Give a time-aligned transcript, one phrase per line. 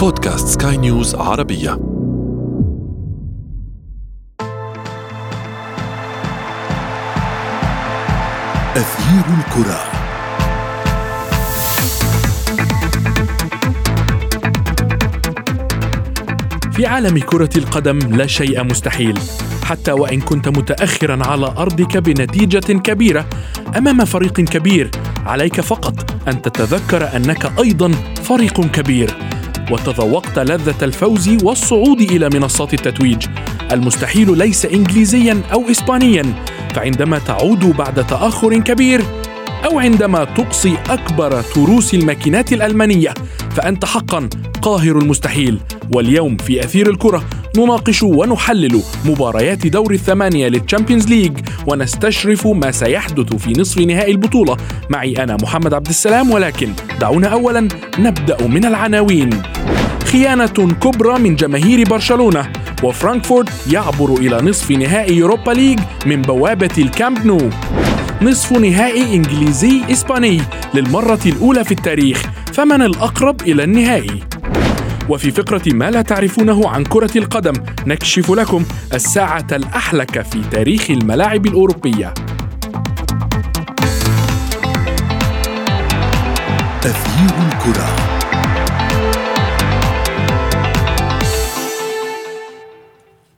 [0.00, 1.72] بودكاست سكاي نيوز عربية.
[8.76, 9.80] أثير الكرة.
[16.72, 19.18] في عالم كرة القدم لا شيء مستحيل.
[19.64, 23.26] حتى وإن كنت متأخرا على أرضك بنتيجة كبيرة
[23.76, 24.90] أمام فريق كبير
[25.26, 27.92] عليك فقط أن تتذكر أنك أيضا
[28.24, 29.29] فريق كبير.
[29.70, 33.26] وتذوقت لذة الفوز والصعود إلى منصات التتويج.
[33.72, 39.02] المستحيل ليس إنجليزيا أو إسبانيا فعندما تعود بعد تأخر كبير
[39.64, 43.14] أو عندما تقصي أكبر تروس الماكينات الألمانية
[43.50, 44.28] فأنت حقا
[44.62, 45.60] قاهر المستحيل.
[45.94, 47.24] واليوم في أثير الكرة
[47.56, 51.32] نناقش ونحلل مباريات دور الثمانية للتشامبيونز ليج
[51.66, 54.56] ونستشرف ما سيحدث في نصف نهائي البطولة.
[54.90, 57.68] معي أنا محمد عبد السلام ولكن دعونا أولا
[57.98, 59.30] نبدأ من العناوين.
[60.04, 60.46] خيانة
[60.82, 67.38] كبرى من جماهير برشلونة وفرانكفورت يعبر إلى نصف نهائي يوروبا ليج من بوابة الكامب نو.
[68.22, 70.40] نصف نهائي إنجليزي إسباني
[70.74, 74.20] للمرة الأولى في التاريخ فمن الأقرب إلى النهائي؟
[75.10, 77.52] وفي فقرة ما لا تعرفونه عن كرة القدم
[77.86, 82.14] نكشف لكم الساعة الأحلك في تاريخ الملاعب الأوروبية.
[86.84, 88.19] أثير الكرة.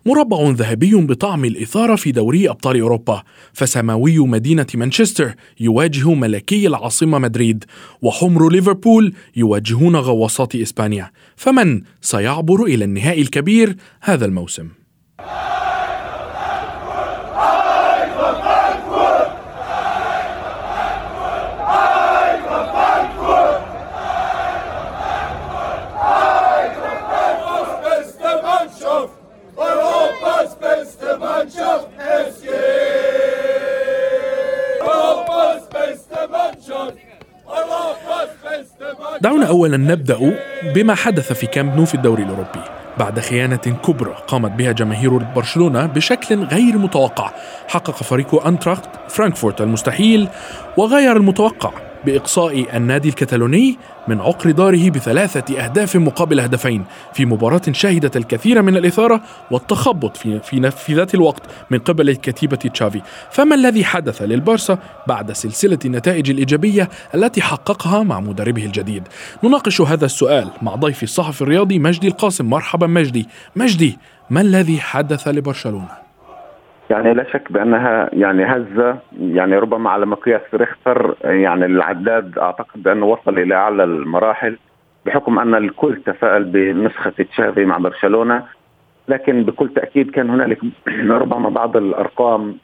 [0.07, 3.23] مربع ذهبي بطعم الإثارة في دوري أبطال أوروبا
[3.53, 7.65] فسماوي مدينة مانشستر يواجه ملكي العاصمة مدريد
[8.03, 14.69] وحمر ليفربول يواجهون غواصات إسبانيا فمن سيعبر إلى النهائي الكبير هذا الموسم؟
[39.53, 40.39] اولا نبدأ
[40.75, 42.61] بما حدث في كامب نو في الدوري الأوروبي.
[42.99, 47.31] بعد خيانة كبرى قامت بها جماهير برشلونة بشكل غير متوقع
[47.69, 50.29] حقق فريق أنتراخت فرانكفورت المستحيل
[50.77, 51.71] وغير المتوقع.
[52.07, 58.77] بإقصاء النادي الكتالوني من عقر داره بثلاثة أهداف مقابل هدفين في مباراة شهدت الكثير من
[58.77, 63.03] الإثارة والتخبط في, في, في ذات الوقت من قبل كتيبة تشافي.
[63.31, 69.03] فما الذي حدث للبارسا بعد سلسلة النتائج الإيجابية التي حققها مع مدربه الجديد؟
[69.45, 72.51] نناقش هذا السؤال مع ضيفي الصحفي الرياضي مجدي القاسم.
[72.51, 73.29] مرحبا مجدي.
[73.57, 73.99] مجدي
[74.31, 76.02] ما الذي حدث لبرشلونة؟
[76.93, 78.99] يعني لا شك بأنها يعني هزة.
[79.21, 84.59] يعني ربما على مقياس ريختر يعني العداد أعتقد بأنه وصل إلى أعلى المراحل
[85.07, 88.45] بحكم أن الكل تفائل بنسخة تشافي مع برشلونة.
[89.09, 90.59] لكن بكل تأكيد كان هنالك
[91.23, 92.57] ربما بعض الأرقام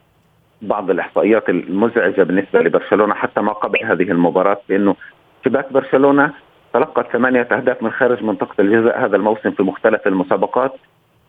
[0.62, 4.96] بعض الإحصائيات المزعجة بالنسبة لبرشلونة حتى ما قبل هذه المباراة بأنه
[5.44, 6.32] شباك برشلونة
[6.72, 10.74] تلقت ثمانية أهداف من خارج منطقة الجزاء هذا الموسم في مختلف المسابقات.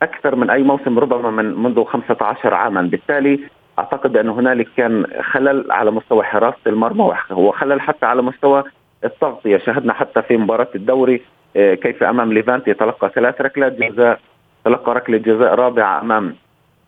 [0.01, 2.81] أكثر من أي موسم ربما من منذ 15 عاما.
[2.81, 3.39] بالتالي
[3.79, 8.63] أعتقد أن هنالك كان خلل على مستوى حراسة المرمى وخلل حتى على مستوى
[9.03, 9.57] التغطية.
[9.57, 11.21] شاهدنا حتى في مباراة الدوري
[11.55, 14.19] آه، كيف أمام ليفانتي تلقى ثلاث ركلات جزاء
[14.65, 16.35] تلقى ركلة جزاء رابعة أمام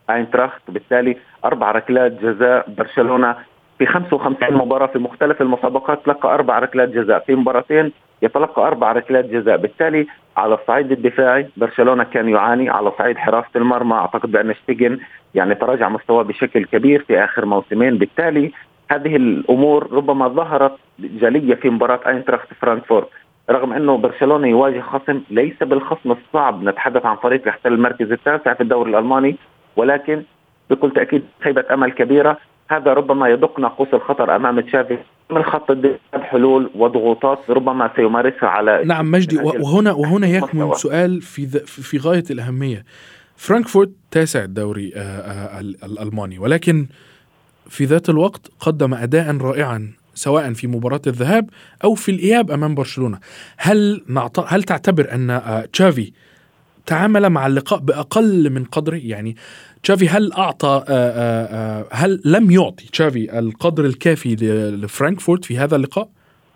[0.09, 0.61] أينتراخت.
[0.69, 3.35] بالتالي أربع ركلات جزاء برشلونة.
[3.79, 7.19] في 55 مباراة في مختلف المسابقات تلقى أربع ركلات جزاء.
[7.19, 7.91] في مباراتين
[8.21, 9.57] يتلقى أربع ركلات جزاء.
[9.57, 13.93] بالتالي على الصعيد الدفاعي برشلونة كان يعاني على صعيد حراسة المرمى.
[13.93, 14.99] أعتقد بأن شتيجن
[15.35, 17.97] يعني تراجع مستواه بشكل كبير في آخر موسمين.
[17.97, 18.51] بالتالي
[18.91, 23.07] هذه الأمور ربما ظهرت جلية في مباراة أينتراخت فرانكفورت.
[23.49, 26.63] رغم أنه برشلونة يواجه خصم ليس بالخصم الصعب.
[26.63, 29.35] نتحدث عن فريق يحتل المركز التاسع في الدوري الألماني
[29.75, 30.23] ولكن
[30.69, 32.37] بكل تأكيد خيبة أمل كبيرة.
[32.71, 34.97] هذا ربما يدق ناقوس الخطر أمام تشافي.
[35.31, 39.37] من خط الدفاع حلول وضغوطات ربما سيمارسها على نعم مجدي.
[39.37, 42.83] وهنا وهنا يكمن سؤال في في غاية الأهمية.
[43.35, 46.87] فرانكفورت تاسع الدوري آه، آه، الألماني ولكن
[47.69, 51.49] في ذات الوقت قدم أداء رائعا سواء في مباراة الذهاب
[51.83, 53.19] أو في الإياب أمام برشلونة.
[53.57, 54.39] هل نعط...
[54.53, 56.11] هل تعتبر أن آه، تشافي
[56.85, 59.35] تعامل مع اللقاء بأقل من قدره يعني
[59.83, 64.35] تشافي هل أعطى آه، آه، آه، هل لم يعطي تشافي القدر الكافي
[64.83, 66.07] لفرانكفورت في هذا اللقاء؟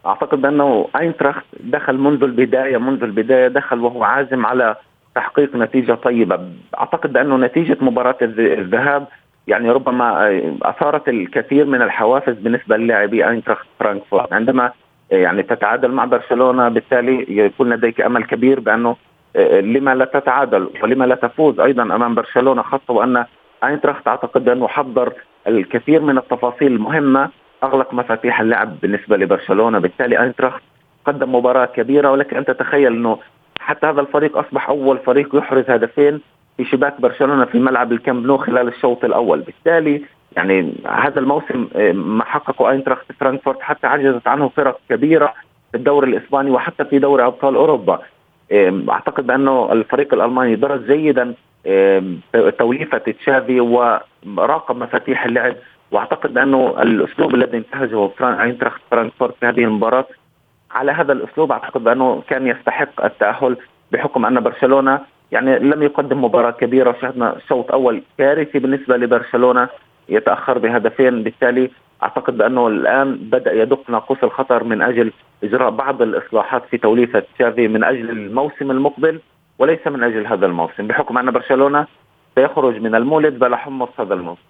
[0.06, 4.75] أعتقد بانه أينتراخت دخل منذ البداية منذ البداية دخل وهو عازم على
[5.16, 6.39] تحقيق نتيجة طيبة
[6.80, 9.07] أعتقد بانه نتيجة مباراة الذهاب
[9.48, 14.72] يعني ربما أثارت الكثير من الحوافز بالنسبة للاعبي أينتراخت فرانكفورت عندما
[15.12, 18.95] يعني تتعادل مع برشلونة بالتالي يكون لديك أمل كبير بأنه
[19.62, 23.26] لما لا تتعادل ولما لا تفوز أيضا أمام برشلونة خاصة وأن
[23.64, 25.14] أينتراخت أعتقد أنه حضر
[25.48, 27.30] الكثير من التفاصيل المهمة
[27.64, 29.80] أغلق مفاتيح اللعب بالنسبة لبرشلونة.
[29.80, 30.62] بالتالي أينتراخت
[31.06, 33.18] قدم مباراة كبيرة ولكن أنت تخيل أنه
[33.60, 36.22] حتى هذا الفريق أصبح أول فريق يحرز هدفين
[36.58, 39.40] في شباك برشلونة في ملعب الكامب نو خلال الشوط الأول.
[39.40, 40.02] بالتالي
[40.38, 45.34] يعني هذا الموسم ما حققه أينتراخت فرانكفورت حتى عجزت عنه فرق كبيرة
[45.72, 48.00] في الدوري الإسباني وحتى في دوري أبطال أوروبا.
[48.89, 51.33] أعتقد بانه الفريق الألماني درس جيدا
[52.59, 55.56] توليفة تشافي وراقب مفاتيح اللعب.
[55.92, 60.06] وأعتقد بانه الأسلوب الذي انتهجه أينتراخت فرانكفورت في هذه المباراة
[60.71, 63.57] على هذا الأسلوب أعتقد بانه كان يستحق التأهل
[63.92, 65.00] بحكم أن برشلونة
[65.31, 69.69] يعني لم يقدم مباراة كبيرة شهدنا شوط أول كارثي بالنسبة لبرشلونة
[70.09, 71.71] يتأخر بهدفين بالتالي
[72.03, 75.12] أعتقد بأنه الآن بدأ يدق ناقوس الخطر من أجل
[75.44, 79.19] إجراء بعض الإصلاحات في توليفة تشافي من أجل الموسم المقبل
[79.59, 81.88] وليس من أجل هذا الموسم بحكم أن برشلونة
[82.36, 84.42] سيخرج من المولد بلا حمص هذا الموسم.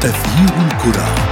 [0.00, 1.31] تغيير الكرة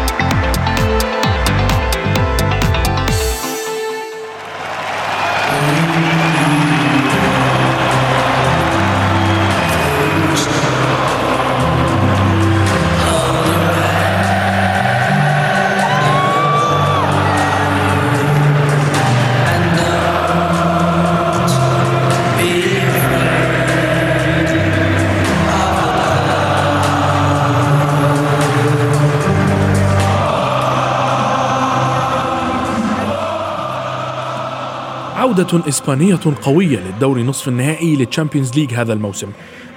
[35.40, 39.28] عودة إسبانية قوية للدور نصف النهائي للتشامبيونز ليج هذا الموسم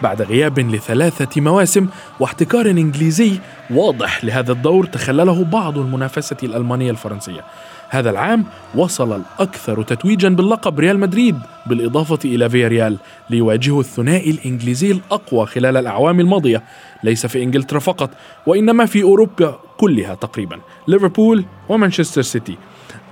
[0.01, 1.88] بعد غياب لثلاثة مواسم
[2.19, 3.39] واحتكار إنجليزي
[3.69, 7.42] واضح لهذا الدور تخلله بعض المنافسة الألمانية الفرنسية.
[7.89, 8.45] هذا العام
[8.75, 12.98] وصل الأكثر تتويجا باللقب ريال مدريد بالإضافة إلى فياريال
[13.30, 16.63] ليواجهه الثنائي الإنجليزي الأقوى خلال الأعوام الماضية.
[17.04, 18.10] ليس في إنجلترا فقط
[18.48, 22.57] وإنما في أوروبا كلها تقريبا ليفربول ومانشستر سيتي.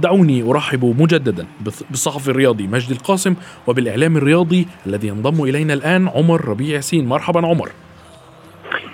[0.01, 1.48] دعوني أرحب مجددا
[1.89, 3.36] بالصحفي الرياضي مجدي القاسم
[3.68, 7.07] وبالإعلام الرياضي الذي ينضم إلينا الآن عمر ربيع ياسين.
[7.07, 7.69] مرحبا عمر.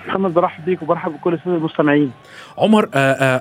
[0.08, 2.12] محمد برحب بيك وبرحب بكل السادة المستمعين.
[2.58, 2.88] عمر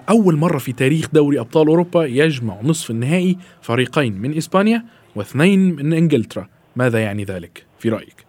[0.10, 4.84] أول مرة في تاريخ دوري أبطال أوروبا يجمع نصف النهائي فريقين من إسبانيا
[5.16, 6.48] واثنين من إنجلترا.
[6.76, 8.26] ماذا يعني ذلك؟ في رأيك؟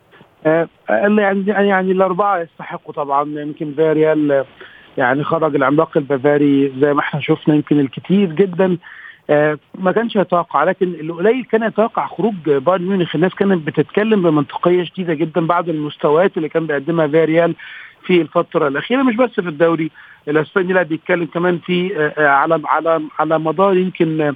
[0.46, 3.40] آه يعني يعني الأربعة يستحقوا طبعا.
[3.40, 4.44] يمكن فيريال
[4.98, 8.78] يعني خرج العملاق البافاري زي ما إحنا شفنا يمكن الكثير جدا.
[9.78, 13.14] ما كانش يتوقع لكن القليل كان يتوقع خروج بايرن ميونخ.
[13.14, 17.54] الناس كانت بتتكلم بمنطقية شديدة جدا بعد المستويات اللي كان بيقدمها فيريال
[18.02, 19.90] في الفترة الأخيرة مش بس في الدوري.
[20.28, 24.34] الاسباني لا بنتكلم كمان في آه، آه، على على على مدار يمكن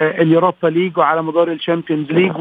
[0.00, 2.32] اليوروبا ليج وعلى مدار الشامبيونز ليج.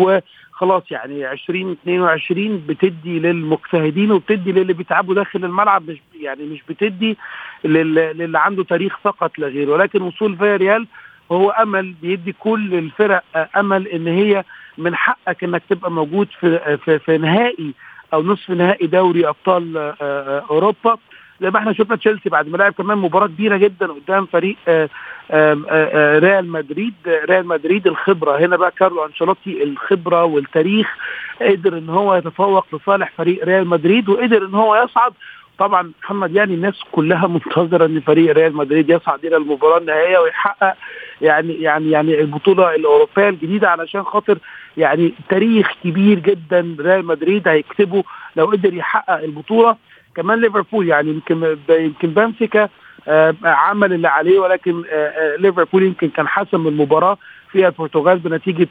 [0.54, 7.18] وخلاص يعني 2022 بتدي للمجتهدين وبتدي للي بيتعبوا داخل الملعب مش يعني مش بتدي
[7.66, 10.88] للي عنده تاريخ فقط لا غير ولكن وصول فيريال
[11.30, 13.24] وهو أمل بيدي كل الفرق
[13.58, 14.44] أمل إن هي
[14.78, 17.74] من حقك إنك تبقى موجود في في, في نهائي
[18.14, 20.98] أو نصف نهائي دوري أبطال آه، آه، أوروبا.
[21.42, 24.90] زي ما إحنا شفنا تشيلسي بعد ما لعب كمان مباراة كبيرة جدا قدام فريق آآ
[25.32, 26.94] آه، آآ ريال مدريد.
[27.08, 28.38] ريال مدريد الخبرة.
[28.46, 30.88] هنا بقى كارلو أنشيلوتي الخبرة والتاريخ.
[31.42, 35.14] قدر إن هو يتفوق لصالح فريق ريال مدريد وقدر إن هو يصعد.
[35.58, 40.74] طبعا محمد يعني الناس كلها منتظرة إن فريق ريال مدريد يصعد إلى المباراة النهائية ويحقق
[41.24, 44.38] يعني يعني يعني البطولة الأوروبية الجديدة علشان خاطر
[44.78, 48.04] يعني تاريخ كبير جدا ريال مدريد هيكتبه
[48.36, 49.78] لو قدر يحقق البطولة.
[50.16, 52.70] كمان ليفربول يعني يمكن يمكن بنفيكا
[53.08, 57.18] آه، عمل اللي عليه ولكن آه، آه، ليفربول يمكن كان حسم المباراة.
[57.54, 58.68] في البرتغال بنتيجة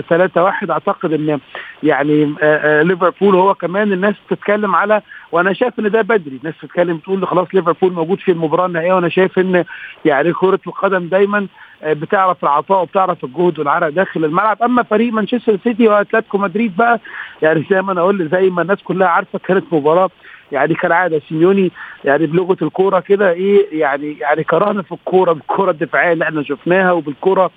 [0.00, 1.38] 3 1 أعتقد إن
[1.82, 2.34] يعني
[2.82, 6.36] ليفربول هو كمان الناس بتتكلم على وأنا شايف إن ده بدري.
[6.36, 9.64] الناس بتتكلم تقول خلاص ليفربول موجود في المباراة النهائية وأنا شايف إن
[10.04, 11.46] يعني كرة القدم دايما
[11.86, 14.62] بتعرف العطاء وبتعرف الجهد والعرق داخل الملعب.
[14.62, 17.00] أما فريق مانشستر سيتي وأتلتيكو مدريد بقى
[17.42, 20.10] يعني زي ما أنا أقول زي ما الناس كلها عارفة كانت مباراة
[20.52, 21.70] يعني كالعاده سيميوني
[22.04, 26.92] يعني بلغة الكورة كده إيه يعني يعني كرهنا في الكورة بالكورة الدفاعية اللي إحنا شفناها
[26.92, 27.50] وبالكورة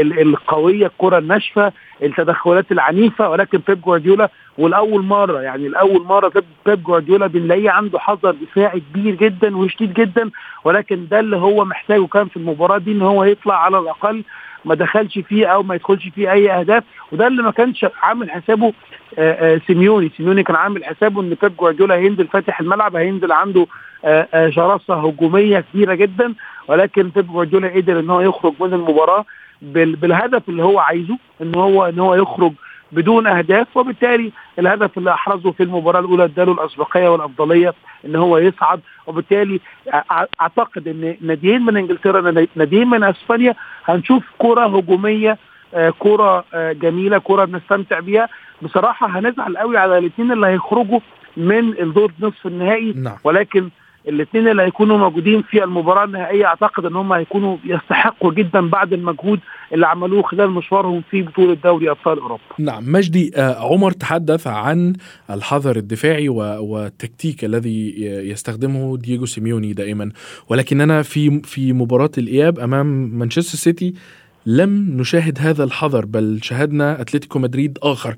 [0.00, 3.28] القوية الكره الناشفة التدخلات العنيفة.
[3.28, 6.32] ولكن بيب جوارديولا ولأول مرة يعني لأول مرة
[6.66, 10.30] بيب جوارديولا بنلاقيه عنده حذر دفاعي كبير جدا وشديد جدا.
[10.64, 14.24] ولكن ده اللي هو محتاجه كان في المباراة دي إن هو يطلع على الأقل
[14.64, 18.72] ما دخلش فيه أو ما يدخلش فيه اي اهداف وده اللي ما كانش عامل حسابه
[19.18, 20.10] آآ آآ سيميوني.
[20.16, 23.66] سيميوني كان عامل حسابه إن بيب جوارديولا هينزل فاتح الملعب هينزل عنده
[24.48, 26.34] شراسة هجومية كبيرة جدا
[26.68, 29.24] ولكن بيب جوارديولا قدر إن هو يخرج من المباراة
[29.62, 32.52] بالهدف اللي هو عايزه إن هو إن هو يخرج
[32.92, 38.80] بدون أهداف وبالتالي الهدف اللي أحرزه في المباراة الأولى اداله الأسبقية والأفضلية إن هو يصعد
[39.06, 39.60] وبالتالي
[40.40, 45.38] أعتقد إن ناديين من إنجلترا ناديين من إسبانيا هنشوف كرة هجومية
[45.98, 48.28] كرة آه، جميلة كرة بنستمتع بيها
[48.62, 51.00] بصراحة هنزعل قوي على الاثنين اللي هيخرجوا
[51.36, 53.16] من الدور نصف النهائي نعم.
[53.24, 53.68] ولكن
[54.08, 59.40] الاثنين اللي هيكونوا موجودين في المباراة النهائية أعتقد إن هم هيكونوا يستحقوا جدا بعد المجهود
[59.72, 62.42] اللي عملوه خلال مشوارهم في بطولة دوري أبطال أوروبا.
[62.58, 64.92] نعم مجدي آه، عمر تحدث عن
[65.30, 70.10] الحذر الدفاعي والتكتيك الذي يستخدمه دييغو سيميوني دائما
[70.48, 72.86] ولكننا في في مباراة الإياب أمام
[73.18, 73.94] مانشستر سيتي
[74.46, 78.14] لم نشاهد هذا الحذر بل شاهدنا أتلتيكو مدريد آخر.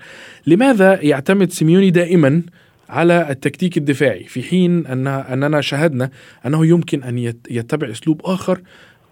[0.46, 2.42] لماذا يعتمد سيميوني دائما
[2.88, 6.10] على التكتيك الدفاعي في حين أن أننا شاهدنا
[6.46, 7.18] أنه يمكن أن
[7.50, 8.60] يتبع أسلوب آخر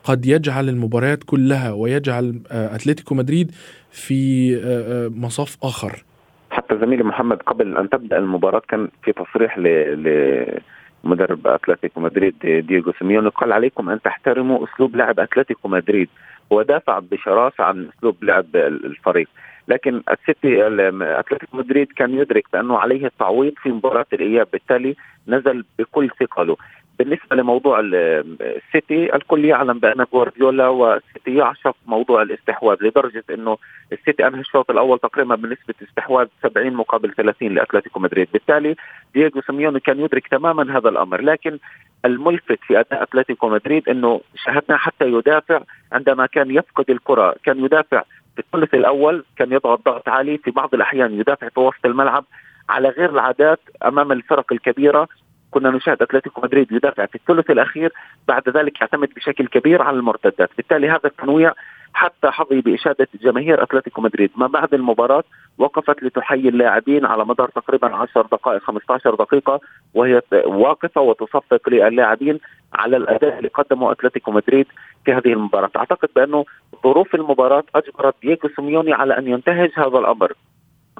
[0.05, 3.51] قد يجعل المباريات كلها ويجعل آه، أتلتيكو مدريد
[3.91, 6.05] في آه، آه، مصاف آخر.
[6.51, 10.61] حتى زميلي محمد قبل أن تبدأ المباراة كان في تصريح ل
[11.05, 16.09] مدرب أتلتيكو مدريد دييغو سيميوني قال عليكم أن تحترموا أسلوب لعب أتلتيكو مدريد
[16.51, 19.29] ودافع بشراسة عن أسلوب لعب الفريق.
[19.69, 20.69] لكن السيتي
[21.03, 24.97] أتلتيكو مدريد كان يدرك بأنه عليه التعويض في مباراة الإياب بالتالي
[25.29, 26.57] نزل بكل ثقله.
[26.99, 33.59] بالنسبة لموضوع السيتي الكل يعلم بأن جوارديولا والسيتي يعشق موضوع الاستحواذ لدرجة إنه
[33.93, 38.77] السيتي أنهى الشوط الأول تقريبا بنسبة استحواذ 70 مقابل 30 لأتلتيكو مدريد، بالتالي
[39.15, 41.59] دييغو سيميوني كان يدرك تماما هذا الأمر، لكن
[42.05, 45.61] الملفت في أداء أتلتيكو مدريد إنه شاهدنا حتى يدافع
[45.93, 48.03] عندما كان يفقد الكرة، كان يدافع
[48.35, 52.25] في الثلث الأول كان يضغط ضغط عالي في بعض الأحيان يدافع في وسط الملعب
[52.69, 55.09] على غير العادات أمام الفرق الكبيرة.
[55.51, 57.93] كنا نشاهد أتلتيكو مدريد يدافع في الثلث الأخير
[58.29, 60.51] بعد ذلك يعتمد بشكل كبير على المرتدات.
[60.57, 61.53] بالتالي هذا التنويع
[61.95, 64.31] حتى حظي بإشادة جماهير أتلتيكو مدريد.
[64.37, 65.25] ما بعد المباراة
[65.59, 69.61] وقفت لتحيي اللاعبين على مدار تقريبا 10 دقائق 15 دقيقة
[69.95, 72.41] وهي واقفة وتصفق للاعبين
[72.73, 74.67] على الأداء اللي قدمه أتلتيكو مدريد
[75.05, 75.71] في هذه المباراة.
[75.77, 76.45] أعتقد بأنه
[76.85, 80.33] ظروف المباراة أجبرت دييغو سيميوني على أن ينتهج هذا الأمر.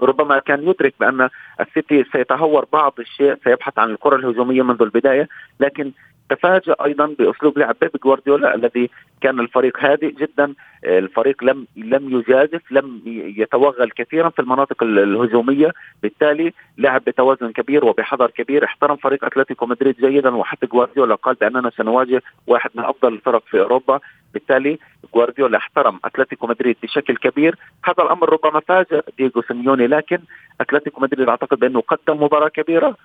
[0.03, 1.29] ربما كان يدرك بأن
[1.61, 5.29] السيتي سيتهور بعض الشيء سيبحث عن الكرة الهجومية منذ البداية
[5.61, 5.93] لكن
[6.33, 10.55] تفاجأ أيضا بأسلوب لعب بيب جوارديولا الذي كان الفريق هادئ جدا.
[10.85, 13.01] الفريق لم لم يجازف لم
[13.37, 15.71] يتوغل كثيرا في المناطق الهجومية.
[16.03, 18.65] بالتالي لعب بتوازن كبير وبحذر كبير.
[18.65, 23.61] احترم فريق أتلتيكو مدريد جيدا وحتى جوارديولا قال بأننا سنواجه واحد من أفضل الفرق في
[23.61, 24.01] أوروبا.
[24.35, 24.79] بالتالي
[25.15, 27.57] جوارديولا احترم أتلتيكو مدريد بشكل كبير.
[27.85, 30.19] هذا الأمر ربما فاجأ دييغو سيميوني لكن
[30.61, 32.97] أتلتيكو مدريد أعتقد بأنه قدم مباراة كبيرة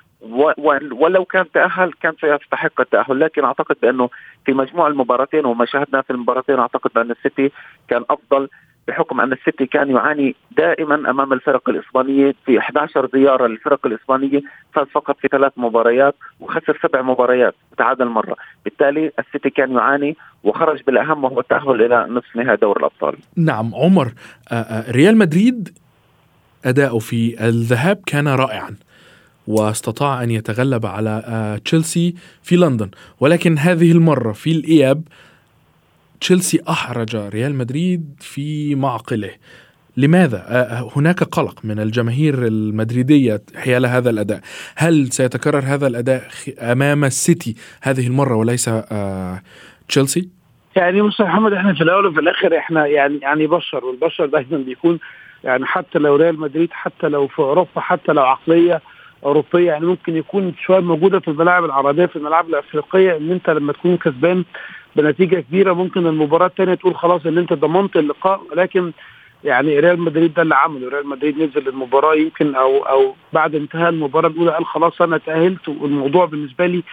[0.92, 4.10] ولو كان تأهل كان سيستحق التأهل لكن أعتقد بأنه
[4.46, 7.52] في مجموع المباراتين وما شاهدناه في المباراتين أعتقد بأن السيتي
[7.88, 8.50] كان أفضل
[8.88, 14.42] بحكم أن السيتي كان يعاني دائما أمام الفرق الإسبانية في 11 زياره للفرق الإسبانية
[14.74, 20.82] فاز فقط في ثلاث مباريات وخسر سبع مباريات وتعادل مرة، بالتالي السيتي كان يعاني وخرج
[20.84, 23.16] بالأهم وهو التأهل إلى نصف نهائي دوري الأبطال.
[23.36, 24.12] نعم عمر
[24.52, 25.70] آه، آه، ريال مدريد
[26.66, 28.76] اداؤه في الذهاب كان رائعا.
[29.48, 32.90] واستطاع أن يتغلب على آه، تشيلسي في لندن
[33.20, 35.04] ولكن هذه المرة في الإياب
[36.22, 39.32] تشيلسي أحرج ريال مدريد في معقله.
[39.98, 44.40] لماذا؟ آه، هناك قلق من الجماهير المدريدية حيال هذا الأداء.
[44.76, 46.22] هل سيتكرر هذا الأداء
[46.60, 49.42] أمام السيتي هذه المرة وليس آه،
[49.88, 50.30] تشيلسي؟
[50.76, 55.00] يعني بص محمد إحنا في الأول وفي الآخر إحنا يعني يعني بشر والبشر دايما بيكون
[55.44, 58.82] يعني حتى لو ريال مدريد حتى لو في أوروبا حتى لو عقلية
[59.24, 63.74] أوروبية يعني ممكن يكون شوية موجودة في الملاعب العربية في الملاعب الأفريقية إن أنت لما
[63.74, 64.44] تكون كسبان
[64.98, 68.92] بنتيجة كبيرة ممكن المباراة الثانية تقول خلاص إن أنت ضمنت اللقاء ولكن
[69.44, 70.90] يعني ريال مدريد ده اللي عمله.
[70.90, 75.68] ريال مدريد نزل المباراة يمكن أو أو بعد انتهاء المباراة الأولى قال خلاص أنا تأهلت
[75.70, 76.84] والموضوع بالنسبة لي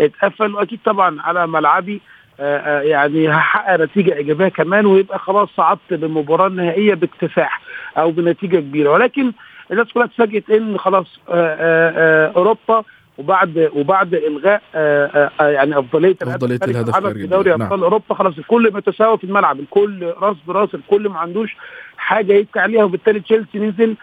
[0.00, 0.54] اتقفل.
[0.54, 2.00] وأكيد طبعا على ملعبي
[2.40, 7.60] آآ آآ يعني هحقق نتيجة إيجابية كمان ويبقى خلاص صعدت للمباراه النهائيه باكتساح
[7.98, 8.90] أو بنتيجة كبيرة.
[8.90, 9.32] ولكن
[9.70, 12.84] الناس كلها اتفاجئت إن خلاص آآ أوروبا
[13.18, 17.82] وبعد وبعد إلغاء آآ آآ يعني أفضلية أفضلية الهدف في دوري أبطال نعم.
[17.82, 21.56] أوروبا خلاص الكل متساوي في الملعب الكل راس براس الكل ما عندوش
[21.96, 23.96] حاجة يبكي عليها وبالتالي تشيلسي نزل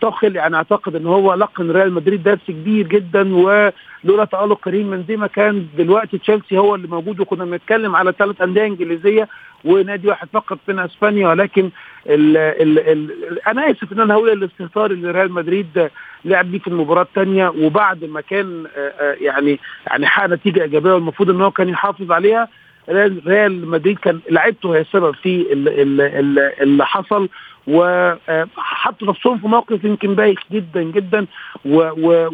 [0.00, 5.26] تخل يعني أعتقد إن هو لقن ريال مدريد درس كبير جدا ولولا تألق كريم بنزيما
[5.26, 9.28] كان دلوقتي تشيلسي هو اللي موجود وكنا بنتكلم على ثلاث أندية إنجليزية
[9.64, 11.28] ونادي واحد فقط من إسبانيا.
[11.28, 11.70] ولكن
[12.06, 15.90] ال ال ال أنا آسف إن أنا هقول الاستهتار اللي ريال مدريد
[16.24, 18.66] لعب بيه في المباراة الثانية وبعد ما كان
[19.20, 22.48] يعني يعني حقق نتيجة إيجابية والمفروض إن هو كان يحافظ عليها.
[22.90, 25.46] ريال مدريد كان لعيبته هي السبب في
[26.62, 27.28] اللي حصل
[27.66, 31.26] وحطوا نفسهم في موقف يمكن بايخ جدا جدا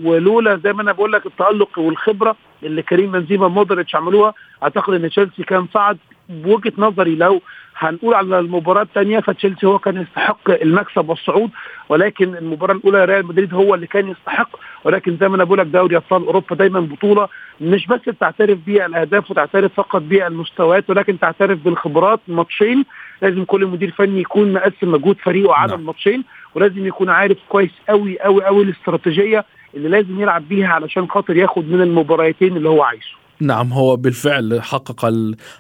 [0.05, 5.11] ولولا زي ما أنا بقول لك التألق والخبرة اللي كريم بنزيما مودريتش عملوها أعتقد إن
[5.11, 5.99] تشيلسي كان صعد
[6.29, 7.41] بوجهة نظري لو
[7.79, 11.51] هنقول على المباراة الثانية فتشيلسي هو كان يستحق المكسب والصعود
[11.89, 14.49] ولكن المباراة الأولى ريال مدريد هو اللي كان يستحق.
[14.85, 17.29] ولكن زي ما أنا بقول لك دوري أبطال أوروبا دايما بطولة
[17.61, 22.21] مش بس تعترف بيها الأهداف وتعترف فقط بيها المستويات ولكن تعترف بالخبرات.
[22.29, 22.85] ماتشين
[23.23, 25.81] لازم كل مدير فني يكون مقسم مجهود فريقه على نعم.
[25.81, 29.45] الماتشين ولازم يكون عارف كويس قوي قوي قوي الاستراتيجية
[29.77, 33.07] اللي لازم يلعب بيها علشان خاطر ياخد من المباراتين اللي هو عايزه.
[33.41, 35.13] نعم هو بالفعل حقق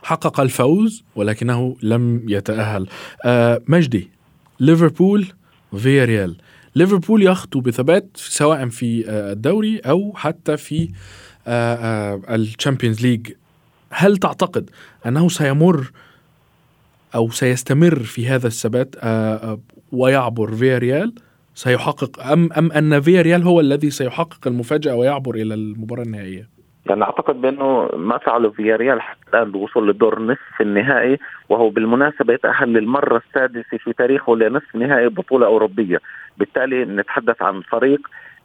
[0.02, 2.86] حقق الفوز ولكنه لم يتأهل.
[3.24, 4.10] آه مجدي
[4.60, 5.26] ليفربول
[5.76, 6.36] فياريال
[6.76, 10.88] ليفربول يخطو بثبات سواء في آه الدوري أو حتى في
[11.46, 13.32] آه آه الشامبيونز ليج.
[13.90, 14.70] هل تعتقد
[15.06, 15.90] أنه سيمر
[17.14, 18.94] أو سيستمر في هذا الثبات
[19.92, 21.14] ويعبر فياريال
[21.56, 26.48] سيحقق أم أم أن فياريال هو الذي سيحقق المفاجأة ويعبر إلى المباراة النهائية؟
[26.86, 32.68] يعني أعتقد بأنه ما فعله فياريال حتى الآن بوصوله لدور نصف النهائي وهو بالمناسبة يتأهل
[32.68, 36.00] للمرة السادسة في تاريخه لنصف نهائي بطولة أوروبية،
[36.38, 38.00] بالتالي نتحدث عن فريق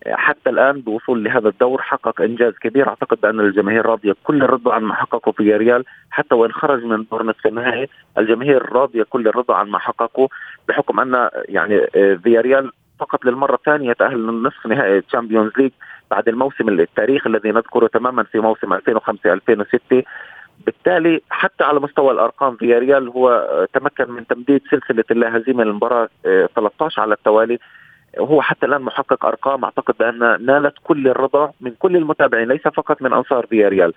[0.08, 4.84] حتى الآن بوصوله لهذا الدور حقق إنجاز كبير أعتقد بأن الجماهير راضية كل الرضا عن
[4.84, 7.88] ما حققه فياريال حتى وإن خرج من دور نصف النهائي
[8.18, 10.30] الجماهير راضية كل الرضا عن ما حققه
[10.68, 11.88] بحكم أن يعني
[12.24, 15.72] فياريال فقط للمرة الثانية يتاهل للنصف نهائي تشامبيونز ليج
[16.12, 20.04] بعد الموسم التاريخي الذي نذكره تماما في موسم 2005 2006
[20.66, 27.02] بالتالي حتى على مستوى الأرقام فياريال هو تمكن من تمديد سلسلة اللا هزيمة للمباراة 13
[27.02, 27.60] على التوالي.
[28.20, 33.02] وهو حتى الآن محقق أرقام أعتقد بان نالت كل الرضا من كل المتابعين ليس فقط
[33.02, 33.94] من أنصار فياريال.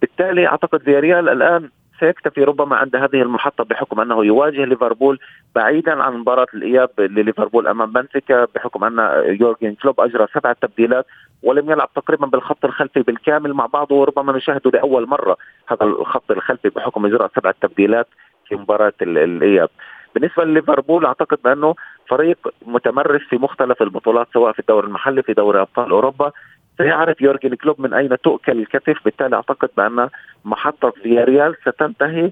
[0.00, 5.18] بالتالي أعتقد فياريال الآن سيكتفي ربما عند هذه المحطة بحكم أنه يواجه ليفربول
[5.54, 8.98] بعيدا عن مباراة الإياب لليفربول أمام بنفيكا بحكم أن
[9.40, 11.06] يورجن كلوب أجرى سبعه تبديلات
[11.42, 15.36] ولم يلعب تقريبا بالخط الخلفي بالكامل مع بعضه وربما نشاهده لأول مرة
[15.68, 18.06] هذا الخط الخلفي بحكم إجراء سبعه تبديلات
[18.48, 19.68] في مباراة الإياب.
[20.14, 21.74] بالنسبة لليفربول أعتقد بأنه
[22.08, 26.32] فريق متمرس في مختلف البطولات سواء في الدوري المحلي في دوري أبطال أوروبا.
[26.78, 30.08] سيعرف يورجن كلوب من أين تؤكل الكتف بالتالي أعتقد بأن
[30.44, 32.30] محطة فياريال ستنتهي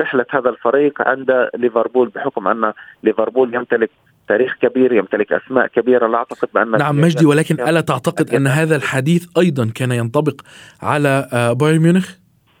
[0.00, 3.90] رحلة هذا الفريق عند ليفربول بحكم أن ليفربول يمتلك
[4.28, 8.76] تاريخ كبير يمتلك أسماء كبيرة لا أعتقد بأن نعم مجدي ولكن ألا تعتقد أن هذا
[8.76, 10.40] الحديث أيضا كان ينطبق
[10.82, 12.10] على آه، بايرن ميونخ؟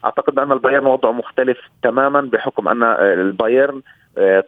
[0.04, 3.82] أعتقد بان البايرن وضعه مختلف تماما بحكم أن البايرن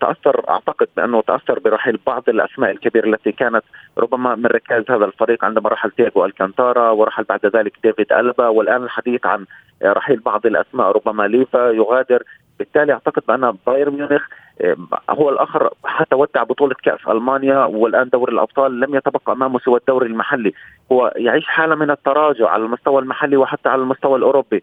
[0.00, 3.62] تأثر أعتقد بأنه تأثر برحيل بعض الأسماء الكبيرة التي كانت
[3.98, 8.82] ربما من ركائز هذا الفريق عندما رحل تياغو ألكانتارا ورحل بعد ذلك ديفيد ألابا والآن
[8.82, 9.46] الحديث عن
[9.84, 12.22] رحيل بعض الأسماء ربما ليفا يغادر.
[12.58, 14.22] بالتالي أعتقد بأن بايرن ميونخ
[14.60, 14.76] آه،
[15.10, 20.06] هو الآخر حتى ودع بطولة كأس ألمانيا والآن دوري الأبطال لم يتبقى أمامه سوى الدوري
[20.06, 20.52] المحلي.
[20.92, 24.62] هو يعيش حالة من التراجع على المستوى المحلي وحتى على المستوى الأوروبي.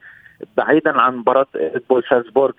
[0.58, 1.48] بعيدا عن مباراة
[1.90, 2.54] بول سالزبورغ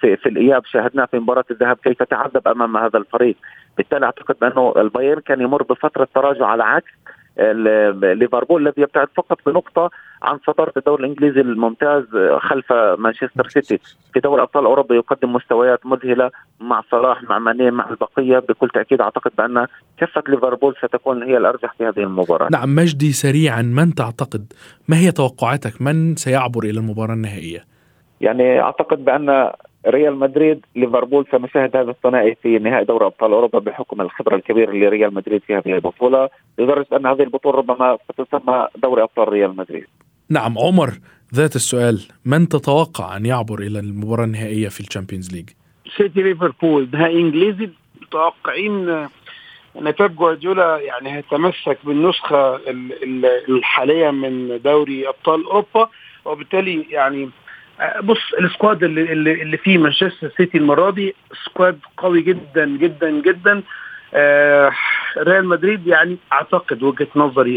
[0.00, 3.36] في, في الإياب شاهدنا في مباراة الذهاب كيف تعذب أمام هذا الفريق.
[3.76, 6.92] بالتالي أعتقد بأنه البايرن كان يمر بفترة تراجع على عكس
[8.18, 9.90] ليفربول الذي يبتعد فقط بنقطة
[10.22, 12.04] عن صدارة الدوري الإنجليزي الممتاز
[12.38, 13.78] خلف مانشستر سيتي.
[14.12, 16.30] في دوري أبطال أوروبا يقدم مستويات مذهلة
[16.60, 18.38] مع صلاح مع ماني مع البقية.
[18.38, 19.66] بكل تأكيد أعتقد بأن
[19.98, 22.48] كفة ليفربول ستكون هي الأرجح في هذه المباراة.
[22.52, 24.52] نعم مجدي سريعا من تعتقد
[24.88, 27.64] ما هي توقعاتك؟ من سيعبر إلى المباراة النهائية؟
[28.20, 29.50] يعني أعتقد بأن
[29.86, 35.14] ريال مدريد ليفربول سنشاهد هذا الثنائي في نهائي دوري أبطال أوروبا بحكم الخبرة الكبيرة لريال
[35.14, 36.28] مدريد في هذه البطولة.
[36.58, 39.86] لدرجة أن هذه البطولة ربما ستسمى دوري أبطال ريال مدريد.
[40.30, 40.90] نعم عمر
[41.34, 45.50] ذات السؤال من تتوقع أن يعبر إلى المباراة النهائية في ال Champions League؟
[45.96, 47.70] سيتي ليفربول نهائي إنجليزي.
[48.02, 52.60] متوقعين إن بيب جوارديولا يعني هيتمسك بالنسخة
[53.48, 55.88] الحالية من دوري أبطال أوروبا.
[56.24, 57.30] وبالتالي يعني
[58.02, 59.12] بص ال squad اللي,
[59.42, 61.14] اللي فيه مانشستر سيتي المرة دي
[61.44, 63.62] squad قوي جدا جدا جدا.
[64.14, 64.70] آه
[65.18, 67.54] ريال مدريد يعني أعتقد وجهة نظري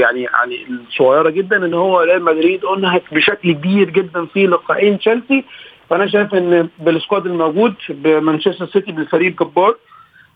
[0.00, 5.44] يعني يعني الصغيرة جدا إن هو ريال مدريد انهك بشكل كبير جدا في لقاءين تشيلسي.
[5.90, 9.76] فأنا شايف إن بالسكواد الموجود بمانشستر سيتي بالفريق جبار.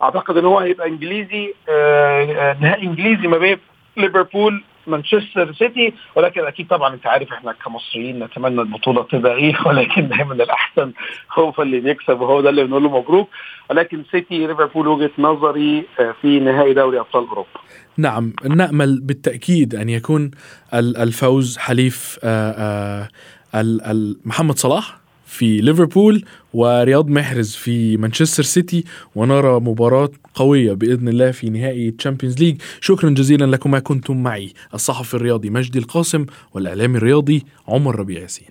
[0.03, 3.59] أعتقد إن هو هيبقى إنجليزي آه, آه، نهائي إنجليزي ما بين
[3.97, 10.09] ليفربول مانشستر سيتي ولكن أكيد طبعا أنت عارف إحنا كمصريين نتمنى البطولة تبقى إيه ولكن
[10.09, 10.93] دايما الأحسن
[11.33, 13.29] هو اللي بيكسب وهو ده اللي بنقول له مبروك.
[13.71, 17.49] ولكن سيتي ليفربول وجهة نظري آه، في نهائي دوري أبطال أوروبا.
[17.97, 20.31] نعم نأمل بالتأكيد أن يكون
[20.75, 23.09] الفوز حليف آه،
[23.55, 23.95] آه،
[24.25, 31.51] محمد صلاح في ليفربول ورياض محرز في مانشستر سيتي ونرى مباراة قوية بإذن الله في
[31.51, 34.53] نهائي Champions League شكرا جزيلا لكما كنتم معي.
[34.75, 38.47] الصحفي الرياضي مجدي القاسم والإعلامي الرياضي عمر ربيع ياسين.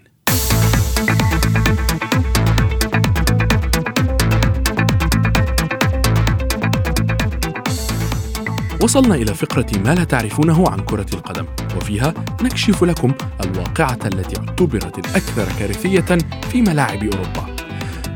[8.82, 11.46] وصلنا إلى فقرة ما لا تعرفونه عن كرة القدم
[11.78, 13.14] وفيها نكشف لكم
[13.46, 16.18] الواقعة التي اعتبرت الأكثر كارثية
[16.52, 17.55] في ملاعب أوروبا.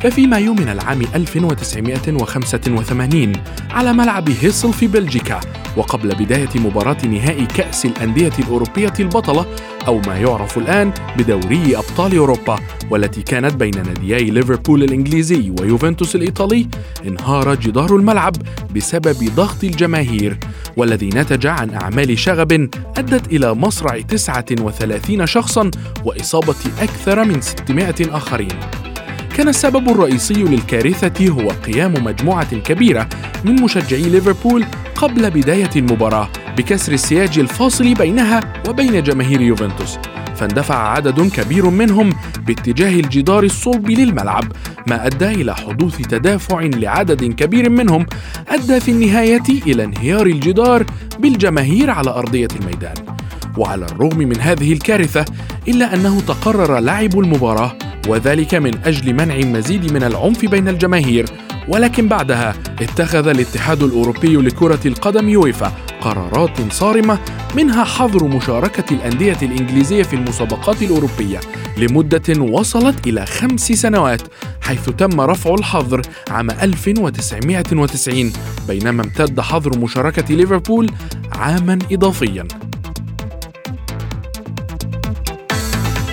[0.01, 3.33] ففي مايو من العام 1985
[3.69, 5.39] على ملعب هيسل في بلجيكا
[5.77, 9.45] وقبل بداية مباراة نهائي كأس الأندية الأوروبية البطلة
[9.87, 12.59] أو ما يعرف الآن بدوري أبطال أوروبا
[12.91, 16.67] والتي كانت بين ناديي ليفربول الإنجليزي ويوفنتوس الإيطالي
[17.07, 18.33] انهار جدار الملعب
[18.75, 20.37] بسبب ضغط الجماهير
[20.77, 22.51] والذي نتج عن أعمال شغب
[22.97, 25.71] أدت إلى مصرع 39 شخصا
[26.05, 28.59] وإصابة أكثر من 600 آخرين.
[29.39, 33.09] كان السبب الرئيسي للكارثة هو قيام مجموعة كبيرة
[33.45, 39.97] من مشجعي ليفربول قبل بداية المباراة بكسر السياج الفاصل بينها وبين جماهير يوفنتوس.
[40.35, 42.13] فاندفع عدد كبير منهم
[42.47, 44.43] باتجاه الجدار الصلب للملعب
[44.87, 48.05] ما أدى إلى حدوث تدافع لعدد كبير منهم
[48.47, 50.85] أدى في النهاية إلى انهيار الجدار
[51.19, 52.95] بالجماهير على أرضية الميدان.
[53.57, 55.25] وعلى الرغم من هذه الكارثة
[55.67, 61.25] إلا أنه تقرر لعب المباراة وذلك من أجل منع مزيد من العنف بين الجماهير.
[61.67, 67.19] ولكن بعدها اتخذ الاتحاد الأوروبي لكرة القدم يويفا قرارات صارمة
[67.55, 71.39] منها حظر مشاركة الأندية الإنجليزية في المسابقات الأوروبية
[71.77, 74.21] لمدة وصلت إلى خمس سنوات
[74.61, 78.33] حيث تم رفع الحظر عام 1990
[78.67, 80.91] بينما امتد حظر مشاركة ليفربول
[81.31, 82.47] عاما اضافيا.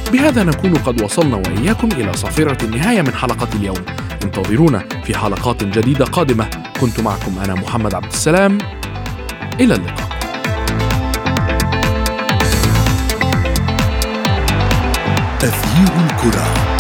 [0.09, 3.85] بهذا نكون قد وصلنا وإياكم إلى صافره النهاية من حلقة اليوم.
[4.25, 6.49] انتظرونا في حلقات جديدة قادمة.
[6.81, 8.59] كنت معكم أنا محمد عبد السلام.
[9.61, 10.07] إلى اللقاء.
[15.41, 16.76] تغيير الكرة.